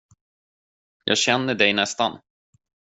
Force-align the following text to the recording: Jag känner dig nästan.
Jag 1.03 1.17
känner 1.17 1.55
dig 1.55 1.73
nästan. 1.73 2.19